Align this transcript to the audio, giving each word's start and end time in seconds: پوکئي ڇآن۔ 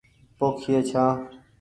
پوکئي 0.37 0.79
ڇآن۔ 0.89 1.15